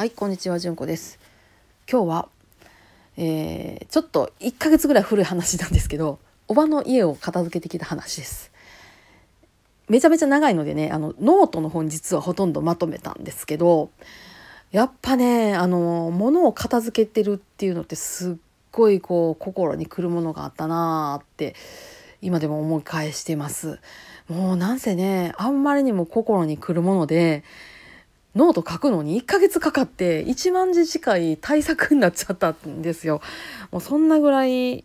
[0.00, 1.18] はいこんにちはじゅんこです。
[1.86, 2.28] 今日は、
[3.18, 8.50] えー、ちょっと1ヶ月ぐらい古い話なんですけどおばの家を片付けてきた話です。
[9.90, 13.90] めちゃめちゃ長いのでねあのノートの方に実はほとんどまとめたんですけど
[14.72, 18.34] やっぱねあの物を片付けてるっていうのってすっ
[18.72, 21.54] ごいこう心にくるものがあったなーって
[22.22, 23.80] 今でも思い返してます。
[24.30, 27.44] もうなんせねあんまりにも心にくるもので
[28.34, 33.20] ノート書くのに1ヶ月かかって1万字近い対策になっちゃったんですよ。
[33.72, 34.84] もうそんなぐらい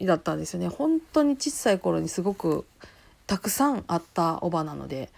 [0.00, 0.68] だったんですよね。
[0.68, 2.64] 本当に小さい頃にすごく
[3.26, 5.10] たくさんあったおばなので、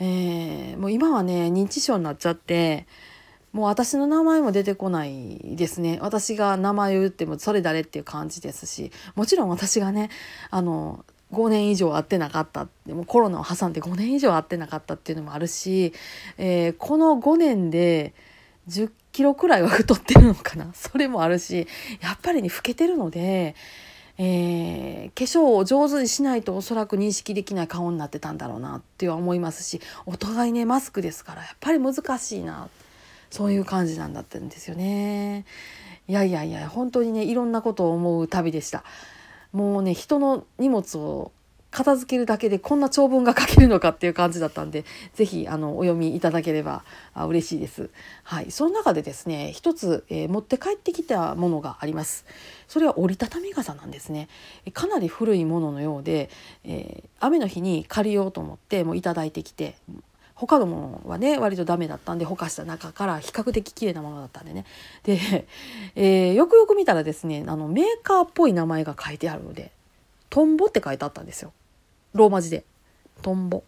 [0.00, 2.86] えー、もう今はね認知症になっちゃって
[3.52, 10.10] もう私の名前も出てこないですね私が名前を言ってもそれ誰っていう感じですしもちろん私がね
[10.50, 15.92] あの5年以上会ってなかったでもコロナを挟んで5年以上会ってなかったっていうのもあるし、
[16.38, 18.14] えー、この5年で
[18.68, 20.70] 10キロくらいは太ってるのかな？
[20.74, 21.66] それもあるし
[22.00, 23.54] やっぱりね老けてるので、
[24.16, 32.68] えー、化粧を上手にしないとおそらく認識できない顔になってたんだろうなっては思いますしお互いねマスクですからやっぱり難しいな
[33.30, 35.44] そういう感じなんだったんですよね。
[36.08, 38.84] いやいやいや本当にねいろんなことを思う旅でした。
[39.52, 41.32] もうね人の荷物を
[41.70, 46.82] 片付けるだけでこんな長文が書けるのかっていう感じだったんで是非あのお読みいただければ
[47.12, 47.90] あ嬉しいです。
[48.22, 52.24] はい、その中でですね一つ、えー、持って帰ってきたものがあります。
[52.68, 54.28] それは折りたたみ傘なんですね。
[54.72, 56.30] かなり古いもののようで、
[56.64, 59.76] えー、雨の日に借りようと思ってもういただいてきて
[60.38, 64.64] 他のものはね割とダメだったんでほかした中から比較的綺麗なものだったんでね
[65.02, 65.46] で、
[65.96, 69.72] えー、よくよく見たらですねあのメーカーっぽい名前が書いてあるので
[70.30, 71.52] 「トンボ」って書いてあったんですよ
[72.14, 72.64] ローマ字で
[73.20, 73.64] 「トンボ」。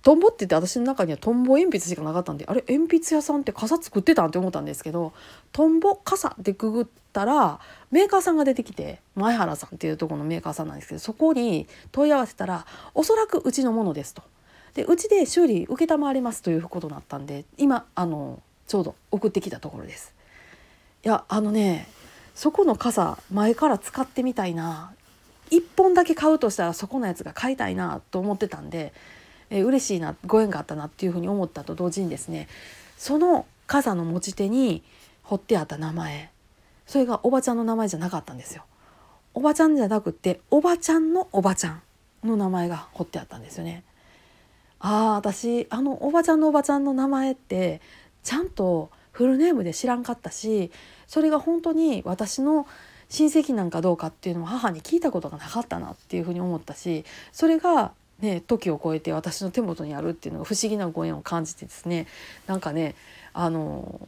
[0.00, 5.12] トンボって言って私の中にはトンボ鉛筆しかなかったんであれ鉛筆屋さんって傘作ってたんって思ったんですけど
[5.52, 7.58] トンボ傘ってくぐったら
[7.90, 12.64] メーカーさんが出てきて前原さんっていうとこのメーカーさんなんですけどそこに問い合わせたら
[12.94, 14.22] おそらくうちのものですと。
[14.74, 20.14] でうちで修理承りますということになったんで今あのちょうど送ってきたところです。
[21.04, 21.88] いやあのね
[22.34, 24.92] そこの傘前から使ってみたいな
[25.50, 28.92] 1本だけ買うとしたらそこのやつが買いたいなと思ってたんで、
[29.50, 32.48] えー、嬉しいなご縁があったなっていうふうに思ったと同時にですね
[32.96, 34.82] その傘の持ち手に
[35.22, 36.30] 彫ってあった名前
[36.86, 38.64] それがおばちゃんの名前じゃなかったんですよ。
[39.34, 41.82] おばちゃんじゃなくておばちゃんのおばちゃん
[42.24, 43.84] の名前が彫ってあったんですよね。
[44.80, 47.80] ああ私あのおばちゃんのおばちゃんの名前って
[48.22, 50.70] ちゃんとフルネームで知らんかったし
[51.06, 52.66] それが本当に私の
[53.08, 62.06] 親戚なんかどうかっていうのを母に聞いたことがなかったなっていうふうに思ったしそれがね時を超えて私の手元にあるっていうのが不思議なご縁を感じてですね
[62.46, 62.94] なんかね
[63.32, 64.00] あの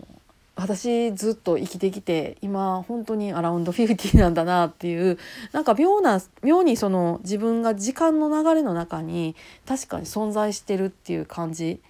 [0.61, 5.19] 私ずっと生きてきて今本当にアラウンド50なんだなっていう
[5.53, 9.35] なんか妙な妙にその自分が時間の流れの中に
[9.67, 11.81] 確かに存在してるっていう感じ、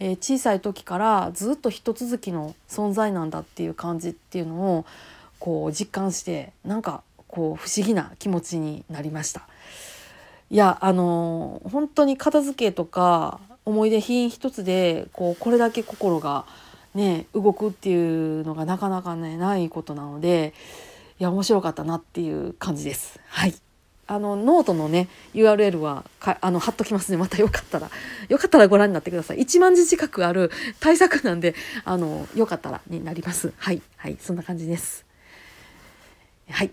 [0.00, 4.86] えー、小さい時からずっと一続きの存在なんだっていう感じっていうのを
[5.38, 9.48] こう実感してなんかこう不思議な気持ちになりました。
[10.50, 16.44] いやあの本当に片付けとか思い出品一つでこうこれだけ心が
[16.94, 20.54] ね動くっていうのがなかなかねないことなので
[21.18, 23.20] いや面白かったなっていう感じです。
[23.28, 23.54] はい。
[24.06, 27.18] あのノートのね URL はかあの貼っときますね。
[27.18, 27.90] またよかったら。
[28.28, 29.38] よかったらご覧になってください。
[29.38, 30.50] 1万字近くある
[30.80, 33.52] 対策なんであのよかったらになります。
[33.56, 33.82] はい。
[33.96, 34.16] はい。
[34.18, 35.04] そんな感じです。
[36.50, 36.70] はい。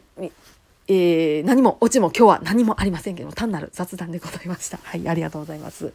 [0.87, 4.79] えー、何もオチも今日は何もありませんけど単なる雑談でございました。
[4.81, 5.07] はい。
[5.07, 5.93] ありがとうございます。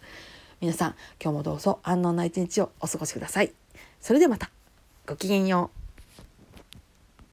[0.60, 3.52] 皆さん今日もどうぞ安穏な一日をお過ごしください。
[4.02, 4.50] それではまた。
[5.06, 5.81] ごきげんよう。